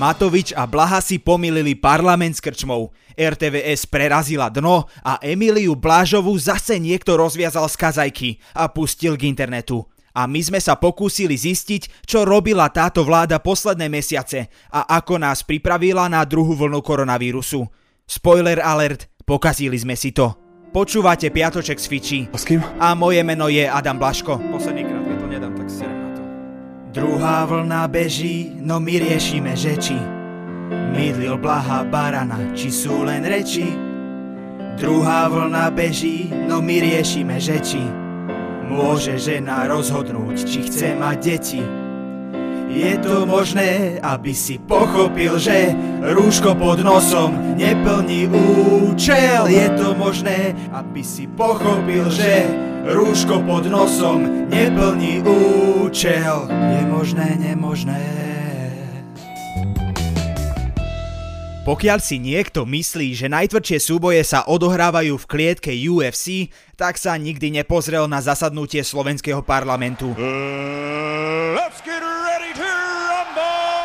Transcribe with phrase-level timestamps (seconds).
[0.00, 2.88] Matovič a Blaha si pomýlili parlament s krčmou.
[3.20, 9.84] RTVS prerazila dno a Emiliu Blážovú zase niekto rozviazal z kazajky a pustil k internetu.
[10.16, 15.44] A my sme sa pokúsili zistiť, čo robila táto vláda posledné mesiace a ako nás
[15.44, 17.68] pripravila na druhú vlnu koronavírusu.
[18.08, 20.32] Spoiler alert, pokazili sme si to.
[20.72, 22.20] Počúvate Piatoček z Fiči.
[22.32, 22.64] A s kým?
[22.80, 24.40] A moje meno je Adam Blaško.
[24.48, 24.99] Posledný krát,
[26.90, 29.94] Druhá vlna beží, no my riešime, že či
[30.90, 33.70] mydlil blaha barana, či sú len reči.
[34.74, 37.62] Druhá vlna beží, no my riešime, že
[38.66, 41.62] môže žena rozhodnúť, či chce mať deti.
[42.70, 45.70] Je to možné, aby si pochopil, že
[46.02, 49.46] rúško pod nosom neplní účel.
[49.46, 52.50] Je to možné, aby si pochopil, že
[52.86, 56.48] rúško pod nosom neplní účel.
[56.48, 58.00] Je možné, nemožné.
[61.60, 67.52] Pokiaľ si niekto myslí, že najtvrdšie súboje sa odohrávajú v klietke UFC, tak sa nikdy
[67.52, 70.16] nepozrel na zasadnutie slovenského parlamentu.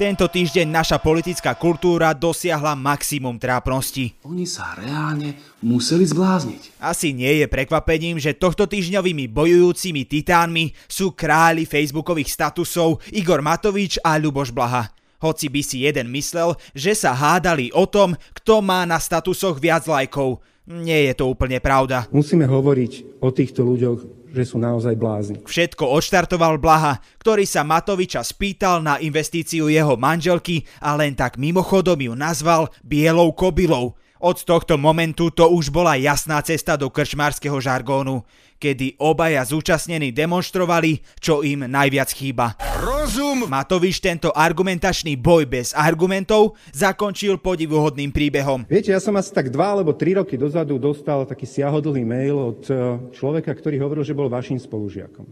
[0.00, 4.16] Tento týždeň naša politická kultúra dosiahla maximum trápnosti.
[4.24, 6.80] Oni sa reálne museli zblázniť.
[6.80, 14.00] Asi nie je prekvapením, že tohto týždňovými bojujúcimi titánmi sú králi facebookových statusov Igor Matovič
[14.00, 14.88] a Ľuboš Blaha.
[15.20, 19.84] Hoci by si jeden myslel, že sa hádali o tom, kto má na statusoch viac
[19.84, 20.40] lajkov.
[20.64, 22.08] Nie je to úplne pravda.
[22.08, 25.36] Musíme hovoriť o týchto ľuďoch že sú naozaj blázni.
[25.42, 31.98] Všetko odštartoval Blaha, ktorý sa Matoviča spýtal na investíciu jeho manželky a len tak mimochodom
[31.98, 33.98] ju nazval bielou kobylou.
[34.20, 38.20] Od tohto momentu to už bola jasná cesta do krčmárskeho žargónu,
[38.60, 42.52] kedy obaja zúčastnení demonstrovali, čo im najviac chýba.
[42.84, 43.48] Rozum!
[43.48, 48.68] Matovič tento argumentačný boj bez argumentov zakončil podivuhodným príbehom.
[48.68, 52.60] Viete, ja som asi tak dva alebo tri roky dozadu dostal taký siahodlý mail od
[52.68, 52.72] e,
[53.16, 55.24] človeka, ktorý hovoril, že bol vašim spolužiakom.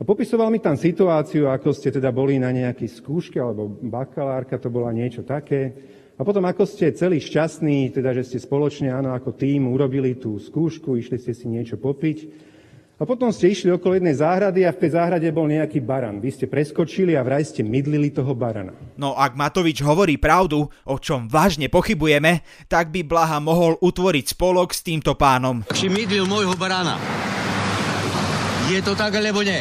[0.00, 4.72] A popisoval mi tam situáciu, ako ste teda boli na nejakej skúške, alebo bakalárka, to
[4.72, 5.76] bola niečo také,
[6.12, 10.36] a potom, ako ste celý šťastní, teda, že ste spoločne, áno, ako tým urobili tú
[10.36, 12.50] skúšku, išli ste si niečo popiť.
[13.00, 16.22] A potom ste išli okolo jednej záhrady a v tej záhrade bol nejaký baran.
[16.22, 18.70] Vy ste preskočili a vraj ste mydlili toho barana.
[18.94, 24.70] No ak Matovič hovorí pravdu, o čom vážne pochybujeme, tak by Blaha mohol utvoriť spolok
[24.70, 25.66] s týmto pánom.
[25.74, 26.94] Či mydlil môjho barana?
[28.70, 29.58] Je to tak, alebo nie?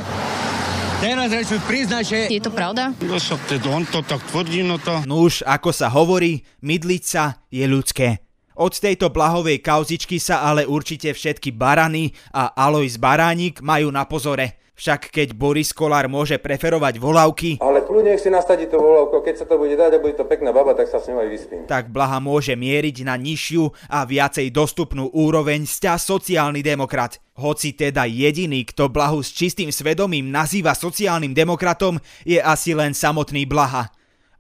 [1.02, 2.20] Teraz reč priznať, že...
[2.30, 2.94] Je to pravda?
[3.02, 5.02] No však teď on to tak tvrdí, no to...
[5.10, 8.22] Nuž, ako sa hovorí, mydliť sa je ľudské.
[8.54, 14.62] Od tejto blahovej kauzičky sa ale určite všetky barany a Alois Baránik majú na pozore.
[14.78, 19.42] Však keď Boris Kolár môže preferovať volavky, Ale kľudne nech si nasadí to volavko, keď
[19.42, 21.62] sa to bude dať a bude to pekná baba, tak sa s ňou aj vyspím.
[21.70, 27.22] tak Blaha môže mieriť na nižšiu a viacej dostupnú úroveň sťa sociálny demokrat.
[27.42, 33.50] Hoci teda jediný, kto Blahu s čistým svedomím nazýva sociálnym demokratom, je asi len samotný
[33.50, 33.90] Blaha.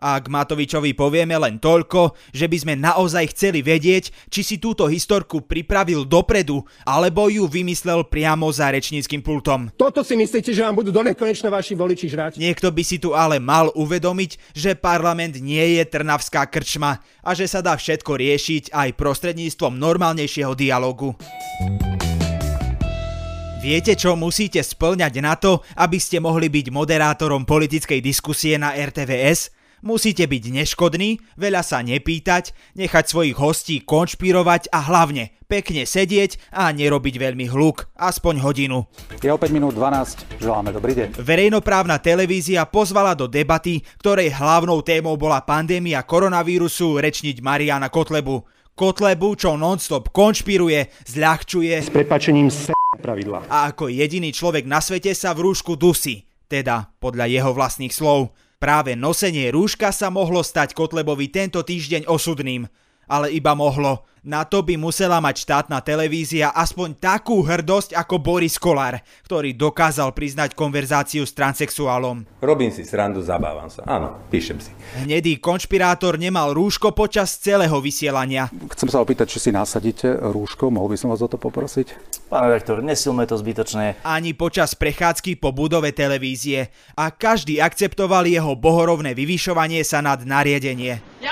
[0.01, 4.89] A k Matovičovi povieme len toľko, že by sme naozaj chceli vedieť, či si túto
[4.89, 9.69] historku pripravil dopredu, alebo ju vymyslel priamo za rečníckým pultom.
[9.77, 12.31] Toto si myslíte, že vám budú do nekonečna vaši voliči žrať?
[12.41, 17.45] Niekto by si tu ale mal uvedomiť, že parlament nie je trnavská krčma a že
[17.45, 21.13] sa dá všetko riešiť aj prostredníctvom normálnejšieho dialogu.
[23.61, 29.53] Viete, čo musíte splňať na to, aby ste mohli byť moderátorom politickej diskusie na RTVS?
[29.85, 36.73] Musíte byť neškodní, veľa sa nepýtať, nechať svojich hostí konšpirovať a hlavne pekne sedieť a
[36.73, 38.89] nerobiť veľmi hluk, aspoň hodinu.
[39.21, 41.21] Je o 5 minút 12, želáme dobrý deň.
[41.21, 48.41] Verejnoprávna televízia pozvala do debaty, ktorej hlavnou témou bola pandémia koronavírusu, rečniť Mariana Kotlebu.
[48.73, 53.49] Kotlebu, čo nonstop konšpiruje, zľahčuje S prepačením s pravidla.
[53.49, 56.29] a ako jediný človek na svete sa v rúšku dusí.
[56.45, 58.35] Teda podľa jeho vlastných slov.
[58.61, 62.69] Práve nosenie rúška sa mohlo stať Kotlebovi tento týždeň osudným.
[63.11, 64.07] Ale iba mohlo.
[64.21, 70.13] Na to by musela mať štátna televízia aspoň takú hrdosť ako Boris Kolár, ktorý dokázal
[70.13, 72.29] priznať konverzáciu s transexuálom.
[72.37, 73.81] Robím si srandu, zabávam sa.
[73.89, 74.69] Áno, píšem si.
[75.01, 78.53] Hnedý konšpirátor nemal rúško počas celého vysielania.
[78.77, 82.21] Chcem sa opýtať, či si nasadíte rúško, mohol by som vás o to poprosiť?
[82.29, 84.05] Pán redaktor, nesilme to zbytočné.
[84.05, 91.01] ani počas prechádzky po budove televízie a každý akceptoval jeho bohorovné vyvyšovanie sa nad nariadenie.
[91.25, 91.30] Ja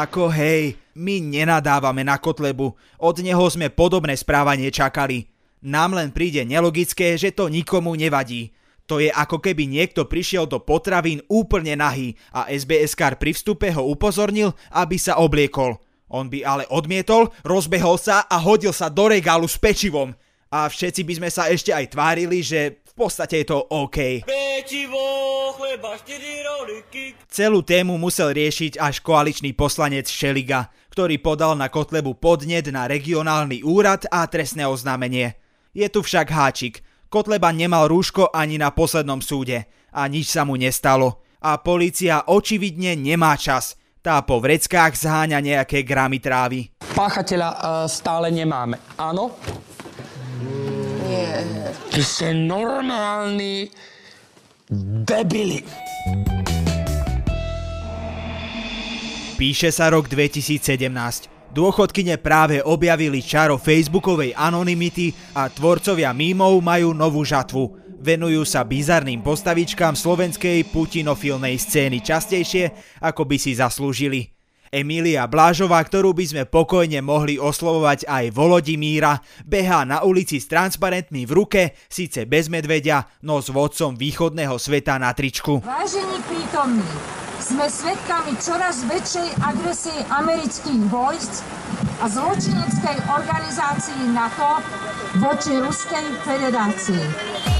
[0.00, 5.28] Ako hej, my nenadávame na Kotlebu, od neho sme podobné správanie čakali.
[5.60, 8.48] Nám len príde nelogické, že to nikomu nevadí.
[8.88, 13.92] To je ako keby niekto prišiel do potravín úplne nahý a SBS-kár pri vstupe ho
[13.92, 15.76] upozornil, aby sa obliekol.
[16.08, 20.16] On by ale odmietol, rozbehol sa a hodil sa do regálu s pečivom.
[20.48, 24.26] A všetci by sme sa ešte aj tvárili, že v podstate je to OK.
[24.26, 25.00] Pečivo,
[25.54, 25.94] chleba,
[27.30, 33.62] Celú tému musel riešiť až koaličný poslanec Šeliga, ktorý podal na Kotlebu podnet na regionálny
[33.62, 35.38] úrad a trestné oznámenie.
[35.70, 40.54] Je tu však háčik– Kotleba nemal rúško ani na poslednom súde a nič sa mu
[40.54, 41.26] nestalo.
[41.42, 43.74] A policia očividne nemá čas.
[43.98, 46.70] Tá po vreckách zháňa nejaké gramy trávy.
[46.94, 47.60] Páchateľa uh,
[47.90, 49.34] stále nemáme, áno?
[51.40, 51.70] Nie.
[51.90, 53.72] Ty si normálny
[55.04, 55.64] debili.
[59.40, 61.40] Píše sa rok 2017.
[61.50, 67.74] Dôchodkyne práve objavili čaro facebookovej anonymity a tvorcovia mímov majú novú žatvu.
[68.00, 72.70] Venujú sa bizarným postavičkám slovenskej putinofilnej scény častejšie,
[73.02, 74.39] ako by si zaslúžili.
[74.70, 81.26] Emília Blážová, ktorú by sme pokojne mohli oslovovať aj Volodimíra, behá na ulici s transparentmi
[81.26, 85.58] v ruke, síce bez medvedia, no s vodcom východného sveta na tričku.
[85.66, 86.86] Vážení prítomní,
[87.42, 91.42] sme svedkami čoraz väčšej agresie amerických vojsk
[91.98, 94.62] a zločineckej organizácii NATO
[95.18, 97.59] voči Ruskej federácii.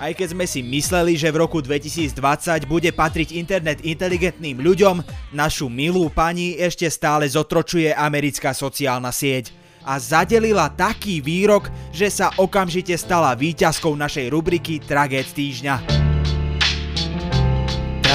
[0.00, 2.16] Aj keď sme si mysleli, že v roku 2020
[2.64, 5.04] bude patriť internet inteligentným ľuďom,
[5.36, 9.52] našu milú pani ešte stále zotročuje americká sociálna sieť
[9.84, 15.99] a zadelila taký výrok, že sa okamžite stala výťazkou našej rubriky Tragéd týždňa.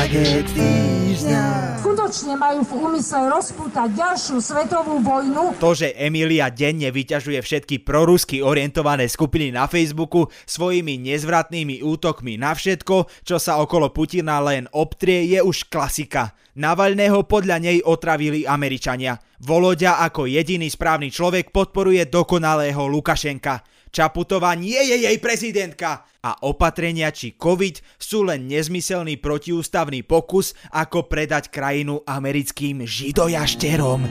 [0.05, 1.81] Tragéd týždňa.
[1.81, 5.57] Skutočne majú v úmysle rozpútať ďalšiu svetovú vojnu.
[5.57, 12.53] To, že Emilia denne vyťažuje všetky prorusky orientované skupiny na Facebooku svojimi nezvratnými útokmi na
[12.53, 16.37] všetko, čo sa okolo Putina len obtrie, je už klasika.
[16.53, 19.17] Navalného podľa nej otravili Američania.
[19.41, 23.74] Volodia ako jediný správny človek podporuje dokonalého Lukašenka.
[23.95, 31.07] Čaputová nie je jej prezidentka a opatrenia či COVID sú len nezmyselný protiústavný pokus, ako
[31.07, 34.03] predať krajinu americkým židojašterom.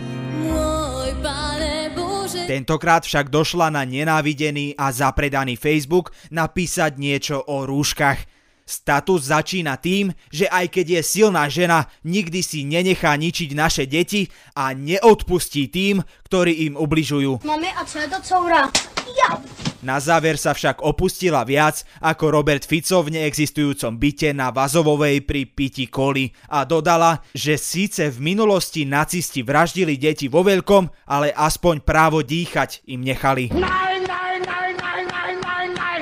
[2.48, 8.24] Tentokrát však došla na nenávidený a zapredaný Facebook napísať niečo o rúškach.
[8.64, 14.32] Status začína tým, že aj keď je silná žena, nikdy si nenechá ničiť naše deti
[14.56, 17.44] a neodpustí tým, ktorí im ubližujú.
[17.44, 18.64] Mami, a čo je to coura?
[19.12, 19.36] Ja!
[19.84, 25.44] Na záver sa však opustila viac ako Robert Fico v neexistujúcom byte na Vazovovej pri
[25.44, 31.84] piti koli a dodala, že síce v minulosti nacisti vraždili deti vo veľkom, ale aspoň
[31.84, 33.52] právo dýchať im nechali.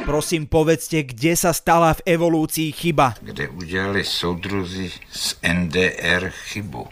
[0.06, 3.18] Prosím povedzte, kde sa stala v evolúcii chyba.
[3.18, 6.86] Kde udiali soudruzi z NDR chybu.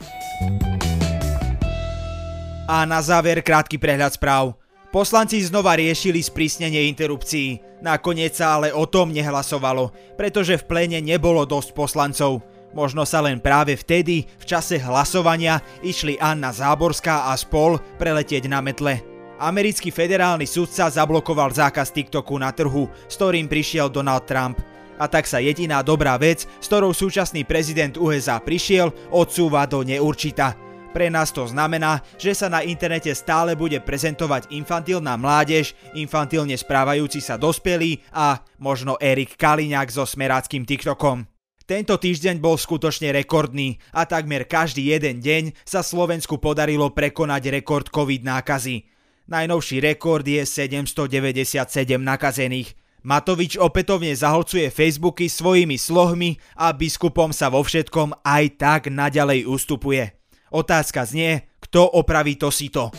[2.67, 4.60] A na záver krátky prehľad správ.
[4.91, 7.63] Poslanci znova riešili sprísnenie interrupcií.
[7.79, 12.43] Nakoniec sa ale o tom nehlasovalo, pretože v pléne nebolo dosť poslancov.
[12.75, 18.59] Možno sa len práve vtedy, v čase hlasovania, išli Anna Záborská a spol preletieť na
[18.59, 18.99] metle.
[19.39, 24.59] Americký federálny sudca zablokoval zákaz TikToku na trhu, s ktorým prišiel Donald Trump.
[24.99, 30.70] A tak sa jediná dobrá vec, s ktorou súčasný prezident USA prišiel, odsúva do neurčita.
[30.91, 37.23] Pre nás to znamená, že sa na internete stále bude prezentovať infantilná mládež, infantilne správajúci
[37.23, 41.31] sa dospelí a možno Erik Kaliňák so smeráckým TikTokom.
[41.63, 47.87] Tento týždeň bol skutočne rekordný a takmer každý jeden deň sa Slovensku podarilo prekonať rekord
[47.87, 48.91] COVID nákazy.
[49.31, 51.55] Najnovší rekord je 797
[52.03, 52.75] nakazených.
[53.07, 60.20] Matovič opätovne zaholcuje Facebooky svojimi slohmi a biskupom sa vo všetkom aj tak naďalej ustupuje.
[60.51, 62.91] Otázka znie, kto opraví to sito.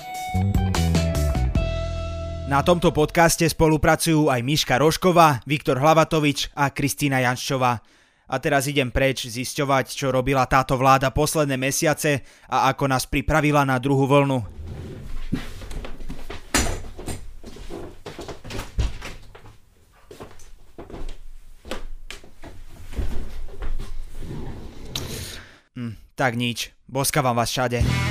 [2.48, 7.84] Na tomto podcaste spolupracujú aj Miška Rošková, Viktor Hlavatovič a Kristýna Janščová.
[8.32, 13.68] A teraz idem preč zisťovať, čo robila táto vláda posledné mesiace a ako nás pripravila
[13.68, 14.40] na druhú vlnu.
[25.76, 28.11] Hm, tak nič, boskávam vás všade.